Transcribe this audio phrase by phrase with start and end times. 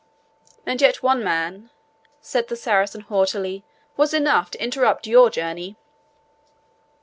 [0.65, 1.69] "And yet one man,"
[2.21, 3.63] said the Saracen haughtily,
[3.95, 5.75] "was enough to interrupt your journey."